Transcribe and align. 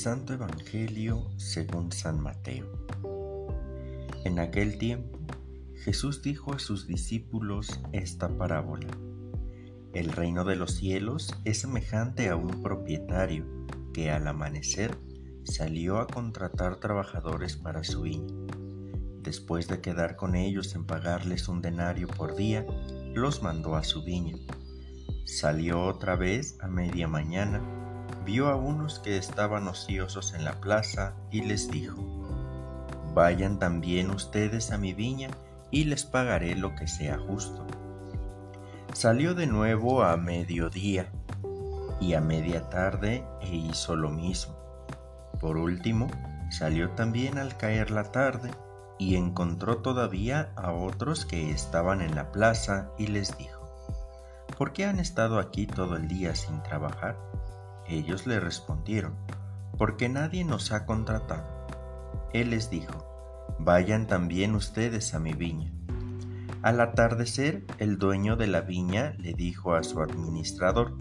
Santo 0.00 0.32
Evangelio 0.32 1.30
según 1.36 1.92
San 1.92 2.22
Mateo. 2.22 2.64
En 4.24 4.38
aquel 4.38 4.78
tiempo 4.78 5.18
Jesús 5.74 6.22
dijo 6.22 6.54
a 6.54 6.58
sus 6.58 6.86
discípulos 6.86 7.82
esta 7.92 8.30
parábola. 8.30 8.88
El 9.92 10.10
reino 10.10 10.44
de 10.44 10.56
los 10.56 10.70
cielos 10.76 11.38
es 11.44 11.60
semejante 11.60 12.30
a 12.30 12.36
un 12.36 12.62
propietario 12.62 13.44
que 13.92 14.10
al 14.10 14.26
amanecer 14.26 14.96
salió 15.44 15.98
a 15.98 16.06
contratar 16.06 16.76
trabajadores 16.76 17.58
para 17.58 17.84
su 17.84 18.00
viña. 18.00 18.32
Después 19.22 19.68
de 19.68 19.82
quedar 19.82 20.16
con 20.16 20.34
ellos 20.34 20.74
en 20.74 20.86
pagarles 20.86 21.46
un 21.46 21.60
denario 21.60 22.08
por 22.08 22.36
día, 22.36 22.64
los 23.12 23.42
mandó 23.42 23.76
a 23.76 23.84
su 23.84 24.02
viña. 24.02 24.38
Salió 25.26 25.84
otra 25.84 26.16
vez 26.16 26.56
a 26.60 26.68
media 26.68 27.06
mañana 27.06 27.79
vio 28.24 28.48
a 28.48 28.56
unos 28.56 28.98
que 28.98 29.16
estaban 29.16 29.68
ociosos 29.68 30.34
en 30.34 30.44
la 30.44 30.60
plaza 30.60 31.14
y 31.30 31.42
les 31.42 31.70
dijo, 31.70 31.96
Vayan 33.14 33.58
también 33.58 34.10
ustedes 34.10 34.70
a 34.70 34.78
mi 34.78 34.92
viña 34.92 35.30
y 35.70 35.84
les 35.84 36.04
pagaré 36.04 36.54
lo 36.54 36.74
que 36.74 36.86
sea 36.86 37.18
justo. 37.18 37.66
Salió 38.92 39.34
de 39.34 39.46
nuevo 39.46 40.02
a 40.02 40.16
mediodía 40.16 41.10
y 42.00 42.14
a 42.14 42.20
media 42.20 42.68
tarde 42.70 43.24
e 43.40 43.54
hizo 43.54 43.96
lo 43.96 44.10
mismo. 44.10 44.56
Por 45.40 45.56
último, 45.56 46.08
salió 46.50 46.90
también 46.90 47.38
al 47.38 47.56
caer 47.56 47.90
la 47.90 48.04
tarde 48.12 48.50
y 48.98 49.16
encontró 49.16 49.78
todavía 49.78 50.52
a 50.56 50.72
otros 50.72 51.24
que 51.24 51.50
estaban 51.50 52.02
en 52.02 52.14
la 52.14 52.30
plaza 52.30 52.90
y 52.98 53.06
les 53.06 53.36
dijo, 53.38 53.60
¿por 54.58 54.72
qué 54.72 54.84
han 54.84 55.00
estado 55.00 55.38
aquí 55.38 55.66
todo 55.66 55.96
el 55.96 56.06
día 56.06 56.34
sin 56.34 56.62
trabajar? 56.62 57.16
Ellos 57.90 58.24
le 58.28 58.38
respondieron, 58.38 59.16
porque 59.76 60.08
nadie 60.08 60.44
nos 60.44 60.70
ha 60.70 60.86
contratado. 60.86 61.66
Él 62.32 62.50
les 62.50 62.70
dijo, 62.70 63.04
vayan 63.58 64.06
también 64.06 64.54
ustedes 64.54 65.12
a 65.12 65.18
mi 65.18 65.32
viña. 65.32 65.72
Al 66.62 66.80
atardecer, 66.80 67.64
el 67.78 67.98
dueño 67.98 68.36
de 68.36 68.46
la 68.46 68.60
viña 68.60 69.14
le 69.18 69.32
dijo 69.32 69.74
a 69.74 69.82
su 69.82 70.00
administrador, 70.00 70.96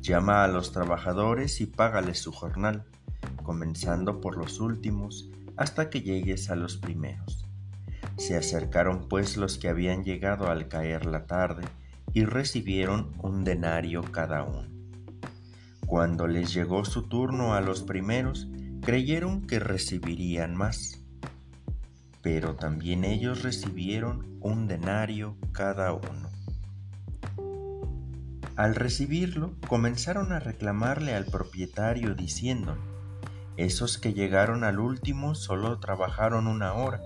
llama 0.00 0.44
a 0.44 0.48
los 0.48 0.72
trabajadores 0.72 1.60
y 1.60 1.66
págales 1.66 2.20
su 2.20 2.32
jornal, 2.32 2.84
comenzando 3.42 4.22
por 4.22 4.38
los 4.38 4.60
últimos 4.60 5.28
hasta 5.58 5.90
que 5.90 6.00
llegues 6.00 6.50
a 6.50 6.56
los 6.56 6.78
primeros. 6.78 7.44
Se 8.16 8.34
acercaron 8.34 9.08
pues 9.08 9.36
los 9.36 9.58
que 9.58 9.68
habían 9.68 10.04
llegado 10.04 10.48
al 10.48 10.68
caer 10.68 11.04
la 11.04 11.26
tarde 11.26 11.64
y 12.14 12.24
recibieron 12.24 13.12
un 13.20 13.44
denario 13.44 14.02
cada 14.10 14.42
uno. 14.42 14.73
Cuando 15.86 16.26
les 16.26 16.54
llegó 16.54 16.84
su 16.84 17.02
turno 17.02 17.54
a 17.54 17.60
los 17.60 17.82
primeros, 17.82 18.48
creyeron 18.80 19.46
que 19.46 19.58
recibirían 19.58 20.56
más. 20.56 21.00
Pero 22.22 22.54
también 22.56 23.04
ellos 23.04 23.42
recibieron 23.42 24.38
un 24.40 24.66
denario 24.66 25.36
cada 25.52 25.92
uno. 25.92 26.30
Al 28.56 28.74
recibirlo, 28.74 29.54
comenzaron 29.68 30.32
a 30.32 30.38
reclamarle 30.38 31.14
al 31.14 31.26
propietario 31.26 32.14
diciendo, 32.14 32.76
esos 33.56 33.98
que 33.98 34.14
llegaron 34.14 34.64
al 34.64 34.80
último 34.80 35.34
solo 35.34 35.78
trabajaron 35.80 36.46
una 36.46 36.72
hora, 36.74 37.00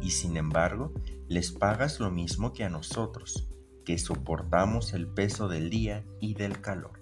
y 0.00 0.10
sin 0.10 0.36
embargo 0.36 0.92
les 1.28 1.52
pagas 1.52 2.00
lo 2.00 2.10
mismo 2.10 2.52
que 2.52 2.64
a 2.64 2.70
nosotros, 2.70 3.48
que 3.84 3.98
soportamos 3.98 4.94
el 4.94 5.06
peso 5.06 5.48
del 5.48 5.70
día 5.70 6.04
y 6.20 6.34
del 6.34 6.60
calor. 6.60 7.01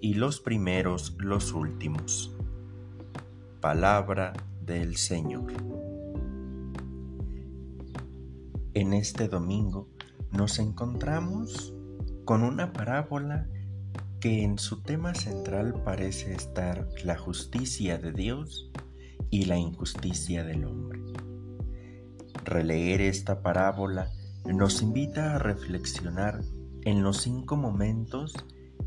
y 0.00 0.14
los 0.14 0.40
primeros 0.40 1.16
los 1.18 1.52
últimos. 1.52 2.34
Palabra 3.60 4.32
del 4.64 4.96
Señor. 4.96 5.52
En 8.74 8.92
este 8.92 9.28
domingo 9.28 9.88
nos 10.32 10.58
encontramos 10.58 11.74
con 12.24 12.42
una 12.42 12.72
parábola 12.72 13.48
que 14.20 14.42
en 14.42 14.58
su 14.58 14.82
tema 14.82 15.14
central 15.14 15.82
parece 15.84 16.34
estar 16.34 16.88
la 17.04 17.16
justicia 17.16 17.98
de 17.98 18.12
Dios 18.12 18.70
y 19.30 19.46
la 19.46 19.56
injusticia 19.56 20.44
del 20.44 20.64
hombre. 20.64 21.00
Releer 22.44 23.00
esta 23.00 23.42
parábola 23.42 24.10
nos 24.44 24.82
invita 24.82 25.34
a 25.34 25.38
reflexionar 25.38 26.42
en 26.82 27.02
los 27.02 27.22
cinco 27.22 27.56
momentos 27.56 28.34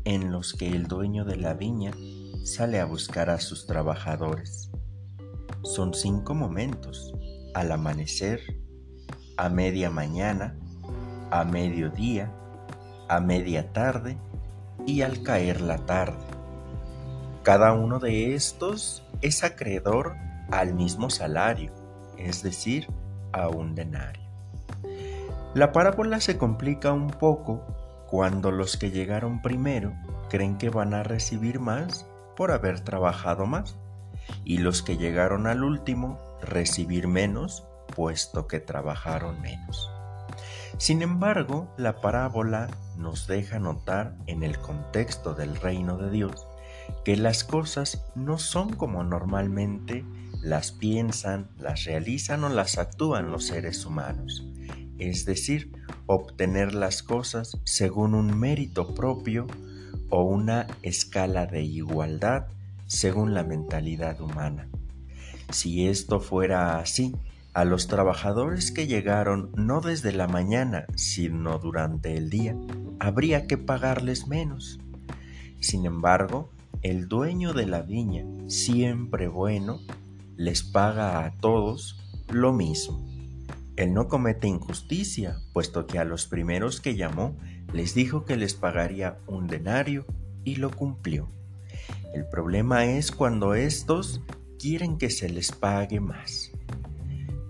en 0.04 0.32
los 0.32 0.52
que 0.54 0.68
el 0.68 0.86
dueño 0.86 1.24
de 1.24 1.36
la 1.36 1.54
viña 1.54 1.92
sale 2.44 2.80
a 2.80 2.84
buscar 2.84 3.30
a 3.30 3.38
sus 3.38 3.66
trabajadores. 3.66 4.70
Son 5.62 5.94
cinco 5.94 6.34
momentos, 6.34 7.14
al 7.54 7.72
amanecer, 7.72 8.40
a 9.36 9.48
media 9.48 9.90
mañana, 9.90 10.56
a 11.30 11.44
mediodía, 11.44 12.32
a 13.08 13.20
media 13.20 13.72
tarde 13.72 14.18
y 14.86 15.02
al 15.02 15.22
caer 15.22 15.60
la 15.60 15.78
tarde. 15.86 16.24
Cada 17.42 17.72
uno 17.72 17.98
de 17.98 18.34
estos 18.34 19.02
es 19.20 19.44
acreedor 19.44 20.14
al 20.50 20.74
mismo 20.74 21.10
salario, 21.10 21.72
es 22.18 22.42
decir, 22.42 22.86
a 23.32 23.48
un 23.48 23.74
denario. 23.74 24.22
La 25.54 25.72
parábola 25.72 26.20
se 26.20 26.38
complica 26.38 26.92
un 26.92 27.08
poco 27.08 27.64
cuando 28.10 28.50
los 28.50 28.76
que 28.76 28.90
llegaron 28.90 29.40
primero 29.40 29.94
creen 30.28 30.58
que 30.58 30.68
van 30.68 30.94
a 30.94 31.04
recibir 31.04 31.60
más 31.60 32.06
por 32.36 32.50
haber 32.50 32.80
trabajado 32.80 33.46
más 33.46 33.76
y 34.44 34.58
los 34.58 34.82
que 34.82 34.96
llegaron 34.96 35.46
al 35.46 35.62
último 35.62 36.18
recibir 36.42 37.06
menos 37.06 37.64
puesto 37.94 38.48
que 38.48 38.58
trabajaron 38.58 39.40
menos. 39.40 39.90
Sin 40.78 41.02
embargo, 41.02 41.72
la 41.76 42.00
parábola 42.00 42.68
nos 42.96 43.26
deja 43.26 43.58
notar 43.58 44.16
en 44.26 44.42
el 44.42 44.58
contexto 44.58 45.34
del 45.34 45.56
reino 45.56 45.96
de 45.96 46.10
Dios 46.10 46.46
que 47.04 47.16
las 47.16 47.44
cosas 47.44 48.04
no 48.16 48.38
son 48.38 48.74
como 48.74 49.04
normalmente 49.04 50.04
las 50.42 50.72
piensan, 50.72 51.48
las 51.58 51.84
realizan 51.84 52.42
o 52.42 52.48
las 52.48 52.78
actúan 52.78 53.30
los 53.30 53.46
seres 53.46 53.84
humanos 53.84 54.44
es 55.00 55.24
decir, 55.24 55.72
obtener 56.12 56.74
las 56.74 57.04
cosas 57.04 57.56
según 57.62 58.14
un 58.14 58.36
mérito 58.36 58.94
propio 58.94 59.46
o 60.08 60.24
una 60.24 60.66
escala 60.82 61.46
de 61.46 61.62
igualdad 61.62 62.46
según 62.88 63.32
la 63.32 63.44
mentalidad 63.44 64.20
humana. 64.20 64.66
Si 65.52 65.86
esto 65.86 66.18
fuera 66.18 66.80
así, 66.80 67.14
a 67.54 67.64
los 67.64 67.86
trabajadores 67.86 68.72
que 68.72 68.88
llegaron 68.88 69.50
no 69.54 69.80
desde 69.80 70.12
la 70.12 70.26
mañana, 70.26 70.86
sino 70.96 71.60
durante 71.60 72.16
el 72.16 72.28
día, 72.28 72.56
habría 72.98 73.46
que 73.46 73.56
pagarles 73.56 74.26
menos. 74.26 74.80
Sin 75.60 75.86
embargo, 75.86 76.50
el 76.82 77.06
dueño 77.06 77.52
de 77.52 77.66
la 77.66 77.82
viña, 77.82 78.24
siempre 78.48 79.28
bueno, 79.28 79.80
les 80.36 80.64
paga 80.64 81.24
a 81.24 81.30
todos 81.38 82.00
lo 82.28 82.52
mismo. 82.52 83.19
Él 83.80 83.94
no 83.94 84.08
comete 84.08 84.46
injusticia, 84.46 85.40
puesto 85.54 85.86
que 85.86 85.98
a 85.98 86.04
los 86.04 86.26
primeros 86.26 86.82
que 86.82 86.96
llamó 86.96 87.34
les 87.72 87.94
dijo 87.94 88.26
que 88.26 88.36
les 88.36 88.52
pagaría 88.52 89.16
un 89.26 89.46
denario 89.46 90.04
y 90.44 90.56
lo 90.56 90.70
cumplió. 90.70 91.30
El 92.12 92.28
problema 92.28 92.84
es 92.84 93.10
cuando 93.10 93.54
estos 93.54 94.20
quieren 94.58 94.98
que 94.98 95.08
se 95.08 95.30
les 95.30 95.52
pague 95.52 95.98
más. 95.98 96.52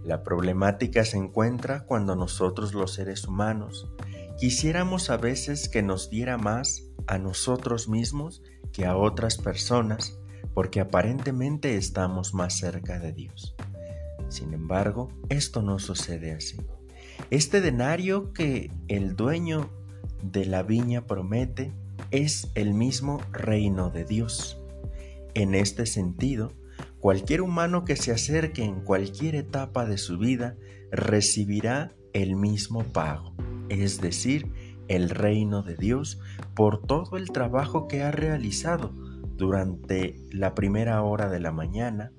La 0.04 0.22
problemática 0.22 1.04
se 1.04 1.16
encuentra 1.16 1.80
cuando 1.80 2.14
nosotros 2.14 2.74
los 2.74 2.94
seres 2.94 3.26
humanos 3.26 3.90
quisiéramos 4.38 5.10
a 5.10 5.16
veces 5.16 5.68
que 5.68 5.82
nos 5.82 6.10
diera 6.10 6.38
más 6.38 6.84
a 7.08 7.18
nosotros 7.18 7.88
mismos 7.88 8.40
que 8.72 8.86
a 8.86 8.96
otras 8.96 9.36
personas 9.36 10.16
porque 10.54 10.78
aparentemente 10.78 11.76
estamos 11.76 12.34
más 12.34 12.56
cerca 12.56 13.00
de 13.00 13.12
Dios. 13.12 13.56
Sin 14.30 14.54
embargo, 14.54 15.08
esto 15.28 15.62
no 15.62 15.78
sucede 15.78 16.32
así. 16.32 16.56
Este 17.30 17.60
denario 17.60 18.32
que 18.32 18.70
el 18.88 19.14
dueño 19.14 19.70
de 20.22 20.46
la 20.46 20.62
viña 20.62 21.06
promete 21.06 21.72
es 22.10 22.50
el 22.54 22.72
mismo 22.72 23.20
reino 23.32 23.90
de 23.90 24.04
Dios. 24.04 24.58
En 25.34 25.54
este 25.54 25.86
sentido, 25.86 26.52
Cualquier 27.00 27.40
humano 27.40 27.84
que 27.86 27.96
se 27.96 28.12
acerque 28.12 28.62
en 28.62 28.80
cualquier 28.80 29.34
etapa 29.34 29.86
de 29.86 29.96
su 29.96 30.18
vida 30.18 30.56
recibirá 30.90 31.92
el 32.12 32.36
mismo 32.36 32.84
pago, 32.84 33.32
es 33.70 34.02
decir, 34.02 34.52
el 34.88 35.08
reino 35.08 35.62
de 35.62 35.76
Dios 35.76 36.20
por 36.54 36.82
todo 36.82 37.16
el 37.16 37.30
trabajo 37.30 37.88
que 37.88 38.02
ha 38.02 38.10
realizado 38.10 38.92
durante 39.36 40.16
la 40.30 40.54
primera 40.54 41.02
hora 41.02 41.30
de 41.30 41.40
la 41.40 41.52
mañana, 41.52 42.12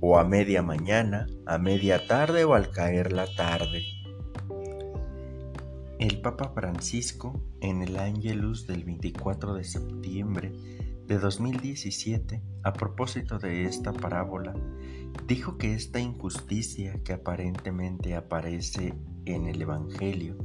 o 0.00 0.18
a 0.18 0.24
media 0.24 0.62
mañana, 0.62 1.26
a 1.46 1.58
media 1.58 2.06
tarde 2.06 2.44
o 2.44 2.54
al 2.54 2.70
caer 2.70 3.12
la 3.12 3.26
tarde. 3.34 3.84
El 5.98 6.20
Papa 6.20 6.52
Francisco, 6.54 7.42
en 7.60 7.82
el 7.82 7.96
Angelus 7.96 8.66
del 8.66 8.84
24 8.84 9.54
de 9.54 9.64
septiembre 9.64 10.52
de 11.06 11.18
2017, 11.18 12.42
a 12.62 12.72
propósito 12.72 13.38
de 13.38 13.64
esta 13.64 13.92
parábola, 13.92 14.54
dijo 15.26 15.56
que 15.56 15.72
esta 15.72 15.98
injusticia 15.98 17.00
que 17.02 17.14
aparentemente 17.14 18.14
aparece 18.14 18.94
en 19.24 19.46
el 19.46 19.62
Evangelio 19.62 20.36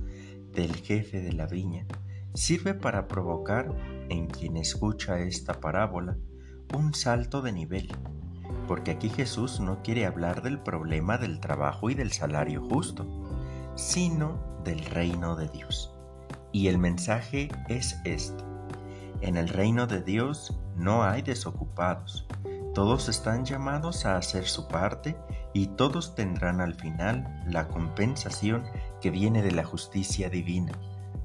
del 0.54 0.76
jefe 0.76 1.22
de 1.22 1.34
la 1.34 1.48
viña 1.48 1.86
sirve 2.34 2.74
para 2.74 3.08
provocar 3.08 3.76
en 4.10 4.28
quien 4.28 4.58
escucha 4.58 5.20
esta 5.20 5.60
parábola 5.60 6.18
un 6.74 6.94
salto 6.94 7.42
de 7.42 7.52
nivel, 7.52 7.90
porque 8.72 8.92
aquí 8.92 9.10
Jesús 9.10 9.60
no 9.60 9.84
quiere 9.84 10.06
hablar 10.06 10.44
del 10.44 10.58
problema 10.58 11.18
del 11.18 11.42
trabajo 11.42 11.90
y 11.90 11.94
del 11.94 12.14
salario 12.14 12.64
justo, 12.70 13.06
sino 13.76 14.40
del 14.64 14.86
reino 14.86 15.36
de 15.36 15.50
Dios. 15.50 15.94
Y 16.54 16.68
el 16.68 16.78
mensaje 16.78 17.50
es 17.68 18.00
este. 18.06 18.42
En 19.20 19.36
el 19.36 19.50
reino 19.50 19.88
de 19.88 20.02
Dios 20.02 20.58
no 20.78 21.04
hay 21.04 21.22
desocupados. 21.22 22.26
Todos 22.74 23.10
están 23.10 23.44
llamados 23.44 24.06
a 24.06 24.16
hacer 24.16 24.46
su 24.46 24.70
parte 24.70 25.18
y 25.52 25.68
todos 25.68 26.16
tendrán 26.16 26.62
al 26.62 26.74
final 26.74 27.44
la 27.48 27.68
compensación 27.68 28.64
que 29.02 29.12
viene 29.12 29.42
de 29.42 29.52
la 29.52 29.66
justicia 29.66 30.30
divina, 30.30 30.72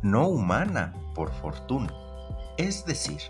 no 0.03 0.27
humana 0.27 0.95
por 1.15 1.31
fortuna. 1.31 1.95
Es 2.59 2.85
decir, 2.87 3.21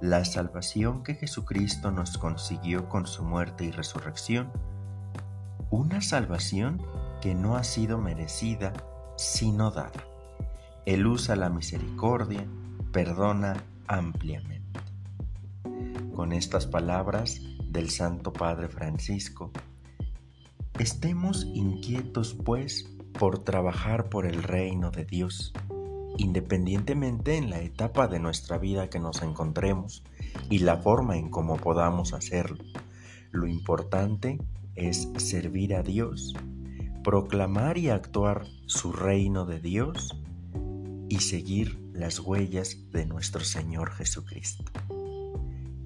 la 0.00 0.24
salvación 0.24 1.02
que 1.02 1.14
Jesucristo 1.14 1.90
nos 1.90 2.18
consiguió 2.18 2.88
con 2.88 3.06
su 3.06 3.24
muerte 3.24 3.64
y 3.64 3.70
resurrección, 3.70 4.50
una 5.70 6.00
salvación 6.00 6.82
que 7.20 7.34
no 7.34 7.56
ha 7.56 7.64
sido 7.64 7.98
merecida 7.98 8.72
sino 9.16 9.70
dada. 9.70 10.04
Él 10.84 11.06
usa 11.06 11.34
la 11.34 11.48
misericordia, 11.48 12.46
perdona 12.92 13.56
ampliamente. 13.86 14.80
Con 16.14 16.32
estas 16.32 16.66
palabras 16.66 17.40
del 17.64 17.90
Santo 17.90 18.32
Padre 18.32 18.68
Francisco, 18.68 19.50
estemos 20.78 21.44
inquietos 21.44 22.34
pues 22.34 22.88
por 23.18 23.44
trabajar 23.44 24.08
por 24.08 24.26
el 24.26 24.42
reino 24.42 24.90
de 24.90 25.04
Dios, 25.04 25.52
independientemente 26.18 27.36
en 27.36 27.50
la 27.50 27.60
etapa 27.60 28.08
de 28.08 28.18
nuestra 28.18 28.58
vida 28.58 28.90
que 28.90 28.98
nos 28.98 29.22
encontremos 29.22 30.02
y 30.50 30.58
la 30.58 30.78
forma 30.78 31.16
en 31.16 31.30
cómo 31.30 31.56
podamos 31.56 32.12
hacerlo. 32.12 32.64
Lo 33.30 33.46
importante 33.46 34.38
es 34.74 35.08
servir 35.16 35.74
a 35.74 35.82
Dios 35.82 36.34
proclamar 37.06 37.78
y 37.78 37.88
actuar 37.90 38.46
su 38.66 38.92
reino 38.92 39.46
de 39.46 39.60
Dios 39.60 40.20
y 41.08 41.20
seguir 41.20 41.78
las 41.92 42.18
huellas 42.18 42.78
de 42.90 43.06
nuestro 43.06 43.44
Señor 43.44 43.92
Jesucristo. 43.92 44.64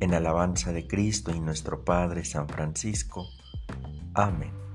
En 0.00 0.14
alabanza 0.14 0.72
de 0.72 0.86
Cristo 0.86 1.30
y 1.30 1.38
nuestro 1.38 1.84
Padre 1.84 2.24
San 2.24 2.48
Francisco. 2.48 3.26
Amén. 4.14 4.69